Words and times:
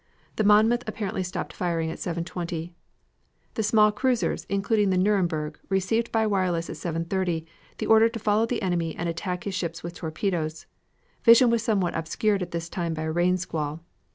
The 0.37 0.43
Monmouth 0.43 0.81
apparently 0.87 1.21
stopped 1.21 1.53
firing 1.53 1.91
at 1.91 1.99
7.20. 1.99 2.71
The 3.53 3.61
small 3.61 3.91
cruisers, 3.91 4.45
including 4.49 4.89
the 4.89 4.97
Nuremburg, 4.97 5.57
received 5.69 6.11
by 6.11 6.25
wireless 6.25 6.71
at 6.71 6.75
7.30 6.77 7.45
the 7.77 7.85
order 7.85 8.09
to 8.09 8.17
follow 8.17 8.47
the 8.47 8.63
enemy 8.63 8.95
and 8.95 9.05
to 9.05 9.11
attack 9.11 9.43
his 9.43 9.53
ships 9.53 9.83
with 9.83 9.93
torpedoes. 9.93 10.65
Vision 11.23 11.51
was 11.51 11.61
somewhat 11.61 11.95
obscured 11.95 12.41
at 12.41 12.49
this 12.49 12.67
time 12.67 12.95
by 12.95 13.03
a 13.03 13.11
rain 13.11 13.37
squall. 13.37 13.81